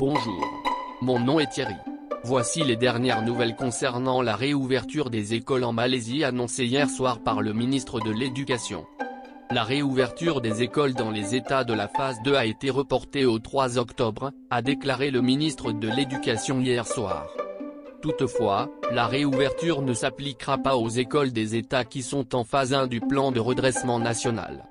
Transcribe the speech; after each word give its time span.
Bonjour. 0.00 0.62
Mon 1.02 1.20
nom 1.20 1.40
est 1.40 1.50
Thierry. 1.50 1.74
Voici 2.24 2.64
les 2.64 2.76
dernières 2.76 3.20
nouvelles 3.20 3.54
concernant 3.54 4.22
la 4.22 4.34
réouverture 4.34 5.10
des 5.10 5.34
écoles 5.34 5.62
en 5.62 5.74
Malaisie 5.74 6.24
annoncée 6.24 6.64
hier 6.64 6.88
soir 6.88 7.22
par 7.22 7.42
le 7.42 7.52
ministre 7.52 8.00
de 8.00 8.10
l'Éducation. 8.10 8.86
La 9.50 9.62
réouverture 9.62 10.40
des 10.40 10.62
écoles 10.62 10.94
dans 10.94 11.10
les 11.10 11.34
États 11.34 11.64
de 11.64 11.74
la 11.74 11.86
phase 11.86 12.16
2 12.24 12.34
a 12.34 12.46
été 12.46 12.70
reportée 12.70 13.26
au 13.26 13.38
3 13.38 13.76
octobre, 13.76 14.32
a 14.48 14.62
déclaré 14.62 15.10
le 15.10 15.20
ministre 15.20 15.70
de 15.70 15.88
l'Éducation 15.88 16.62
hier 16.62 16.86
soir. 16.86 17.26
Toutefois, 18.00 18.70
la 18.90 19.06
réouverture 19.06 19.82
ne 19.82 19.92
s'appliquera 19.92 20.56
pas 20.56 20.78
aux 20.78 20.88
écoles 20.88 21.32
des 21.32 21.56
États 21.56 21.84
qui 21.84 22.02
sont 22.02 22.34
en 22.34 22.44
phase 22.44 22.72
1 22.72 22.86
du 22.86 23.00
plan 23.00 23.32
de 23.32 23.40
redressement 23.40 23.98
national. 23.98 24.64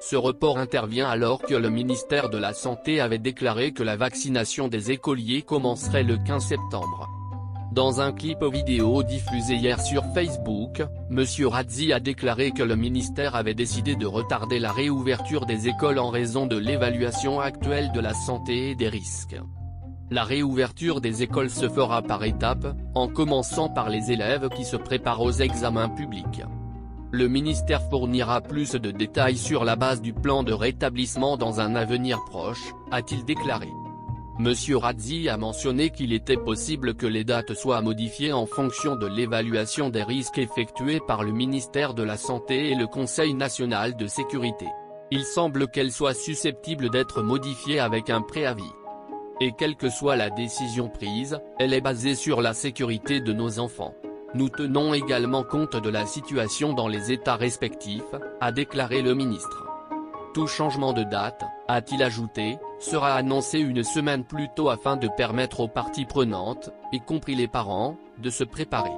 Ce 0.00 0.16
report 0.16 0.56
intervient 0.56 1.08
alors 1.08 1.42
que 1.42 1.54
le 1.54 1.68
ministère 1.68 2.30
de 2.30 2.38
la 2.38 2.54
Santé 2.54 3.02
avait 3.02 3.18
déclaré 3.18 3.72
que 3.72 3.82
la 3.82 3.96
vaccination 3.96 4.66
des 4.68 4.90
écoliers 4.90 5.42
commencerait 5.42 6.04
le 6.04 6.16
15 6.16 6.42
septembre. 6.42 7.06
Dans 7.72 8.00
un 8.00 8.10
clip 8.10 8.42
vidéo 8.42 9.02
diffusé 9.02 9.54
hier 9.54 9.78
sur 9.80 10.02
Facebook, 10.14 10.82
M. 11.10 11.24
Radzi 11.46 11.92
a 11.92 12.00
déclaré 12.00 12.50
que 12.50 12.62
le 12.62 12.76
ministère 12.76 13.36
avait 13.36 13.54
décidé 13.54 13.94
de 13.94 14.06
retarder 14.06 14.58
la 14.58 14.72
réouverture 14.72 15.44
des 15.44 15.68
écoles 15.68 15.98
en 15.98 16.08
raison 16.08 16.46
de 16.46 16.56
l'évaluation 16.56 17.38
actuelle 17.38 17.92
de 17.92 18.00
la 18.00 18.14
santé 18.14 18.70
et 18.70 18.74
des 18.74 18.88
risques. 18.88 19.36
La 20.10 20.24
réouverture 20.24 21.00
des 21.02 21.22
écoles 21.22 21.50
se 21.50 21.68
fera 21.68 22.02
par 22.02 22.24
étapes, 22.24 22.74
en 22.94 23.06
commençant 23.06 23.68
par 23.68 23.90
les 23.90 24.10
élèves 24.10 24.48
qui 24.48 24.64
se 24.64 24.76
préparent 24.76 25.20
aux 25.20 25.30
examens 25.30 25.90
publics. 25.90 26.42
Le 27.12 27.26
ministère 27.26 27.82
fournira 27.90 28.40
plus 28.40 28.72
de 28.72 28.92
détails 28.92 29.36
sur 29.36 29.64
la 29.64 29.74
base 29.74 30.00
du 30.00 30.12
plan 30.12 30.44
de 30.44 30.52
rétablissement 30.52 31.36
dans 31.36 31.58
un 31.58 31.74
avenir 31.74 32.24
proche, 32.24 32.72
a-t-il 32.92 33.24
déclaré. 33.24 33.68
Monsieur 34.38 34.76
Radzi 34.76 35.28
a 35.28 35.36
mentionné 35.36 35.90
qu'il 35.90 36.12
était 36.12 36.36
possible 36.36 36.94
que 36.94 37.06
les 37.06 37.24
dates 37.24 37.54
soient 37.54 37.82
modifiées 37.82 38.32
en 38.32 38.46
fonction 38.46 38.94
de 38.94 39.08
l'évaluation 39.08 39.90
des 39.90 40.04
risques 40.04 40.38
effectuée 40.38 41.00
par 41.00 41.24
le 41.24 41.32
ministère 41.32 41.94
de 41.94 42.04
la 42.04 42.16
Santé 42.16 42.70
et 42.70 42.76
le 42.76 42.86
Conseil 42.86 43.34
national 43.34 43.96
de 43.96 44.06
sécurité. 44.06 44.66
Il 45.10 45.24
semble 45.24 45.66
qu'elle 45.66 45.90
soit 45.90 46.14
susceptible 46.14 46.90
d'être 46.90 47.22
modifiée 47.22 47.80
avec 47.80 48.08
un 48.08 48.22
préavis. 48.22 48.72
Et 49.40 49.50
quelle 49.58 49.74
que 49.74 49.90
soit 49.90 50.14
la 50.14 50.30
décision 50.30 50.88
prise, 50.88 51.40
elle 51.58 51.74
est 51.74 51.80
basée 51.80 52.14
sur 52.14 52.40
la 52.40 52.54
sécurité 52.54 53.20
de 53.20 53.32
nos 53.32 53.58
enfants. 53.58 53.94
Nous 54.32 54.48
tenons 54.48 54.94
également 54.94 55.42
compte 55.42 55.76
de 55.76 55.90
la 55.90 56.06
situation 56.06 56.72
dans 56.72 56.86
les 56.86 57.10
États 57.10 57.34
respectifs, 57.34 58.14
a 58.40 58.52
déclaré 58.52 59.02
le 59.02 59.14
ministre. 59.14 59.66
Tout 60.34 60.46
changement 60.46 60.92
de 60.92 61.02
date, 61.02 61.42
a-t-il 61.66 62.00
ajouté, 62.00 62.56
sera 62.78 63.14
annoncé 63.14 63.58
une 63.58 63.82
semaine 63.82 64.24
plus 64.24 64.46
tôt 64.54 64.68
afin 64.68 64.96
de 64.96 65.08
permettre 65.08 65.58
aux 65.58 65.68
parties 65.68 66.04
prenantes, 66.04 66.70
y 66.92 67.00
compris 67.00 67.34
les 67.34 67.48
parents, 67.48 67.96
de 68.18 68.30
se 68.30 68.44
préparer. 68.44 68.94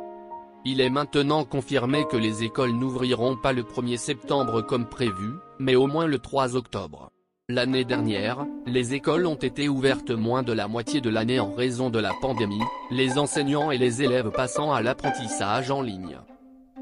Il 0.66 0.82
est 0.82 0.90
maintenant 0.90 1.44
confirmé 1.44 2.04
que 2.04 2.18
les 2.18 2.44
écoles 2.44 2.72
n'ouvriront 2.72 3.36
pas 3.36 3.54
le 3.54 3.62
1er 3.62 3.96
septembre 3.96 4.60
comme 4.60 4.86
prévu, 4.86 5.32
mais 5.58 5.76
au 5.76 5.86
moins 5.86 6.06
le 6.06 6.18
3 6.18 6.56
octobre. 6.56 7.10
L'année 7.48 7.84
dernière, 7.84 8.46
les 8.66 8.94
écoles 8.94 9.26
ont 9.26 9.34
été 9.34 9.68
ouvertes 9.68 10.12
moins 10.12 10.44
de 10.44 10.52
la 10.52 10.68
moitié 10.68 11.00
de 11.00 11.10
l'année 11.10 11.40
en 11.40 11.52
raison 11.52 11.90
de 11.90 11.98
la 11.98 12.12
pandémie, 12.20 12.62
les 12.92 13.18
enseignants 13.18 13.72
et 13.72 13.78
les 13.78 14.00
élèves 14.00 14.30
passant 14.30 14.72
à 14.72 14.80
l'apprentissage 14.80 15.72
en 15.72 15.82
ligne. 15.82 16.18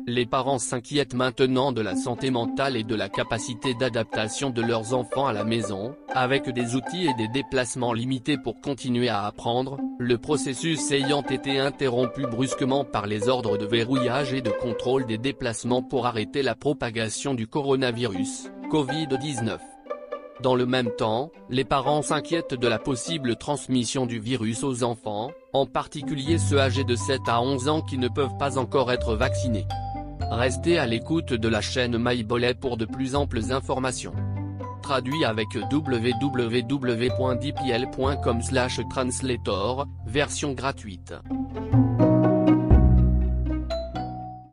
Les 0.07 0.27
parents 0.27 0.59
s'inquiètent 0.59 1.15
maintenant 1.15 1.73
de 1.73 1.81
la 1.81 1.97
santé 1.97 2.31
mentale 2.31 2.77
et 2.77 2.85
de 2.85 2.95
la 2.95 3.09
capacité 3.09 3.73
d'adaptation 3.73 4.51
de 4.51 4.61
leurs 4.61 4.93
enfants 4.93 5.27
à 5.27 5.33
la 5.33 5.45
maison, 5.45 5.97
avec 6.15 6.51
des 6.51 6.75
outils 6.75 7.07
et 7.07 7.15
des 7.15 7.29
déplacements 7.29 7.95
limités 7.95 8.37
pour 8.37 8.61
continuer 8.61 9.09
à 9.09 9.25
apprendre, 9.25 9.79
le 9.99 10.19
processus 10.19 10.91
ayant 10.91 11.23
été 11.23 11.59
interrompu 11.59 12.27
brusquement 12.27 12.85
par 12.85 13.07
les 13.07 13.31
ordres 13.31 13.57
de 13.57 13.65
verrouillage 13.65 14.35
et 14.35 14.43
de 14.43 14.51
contrôle 14.51 15.07
des 15.07 15.19
déplacements 15.19 15.83
pour 15.83 16.07
arrêter 16.07 16.43
la 16.43 16.55
propagation 16.55 17.33
du 17.33 17.47
coronavirus, 17.47 18.51
Covid-19. 18.71 19.59
Dans 20.43 20.55
le 20.55 20.65
même 20.65 20.91
temps, 20.97 21.31
les 21.51 21.65
parents 21.65 22.01
s'inquiètent 22.01 22.55
de 22.55 22.67
la 22.67 22.79
possible 22.79 23.37
transmission 23.37 24.07
du 24.07 24.19
virus 24.19 24.65
aux 24.65 24.83
enfants, 24.85 25.33
en 25.53 25.67
particulier 25.67 26.39
ceux 26.39 26.59
âgés 26.59 26.85
de 26.85 26.97
7 26.97 27.21
à 27.27 27.43
11 27.43 27.69
ans 27.69 27.83
qui 27.83 27.99
ne 27.99 28.09
peuvent 28.09 28.39
pas 28.39 28.57
encore 28.57 28.91
être 28.91 29.17
vaccinés. 29.17 29.67
Restez 30.31 30.79
à 30.79 30.87
l'écoute 30.87 31.35
de 31.35 31.49
la 31.49 31.61
chaîne 31.61 31.99
MyBolet 31.99 32.55
pour 32.55 32.79
de 32.79 32.87
plus 32.87 33.15
amples 33.15 33.53
informations. 33.53 34.15
Traduit 34.81 35.27
avec 35.27 35.49
www.dpl.com 35.71 36.71
translator, 38.89 39.87
version 40.07 40.53
gratuite. 40.53 41.13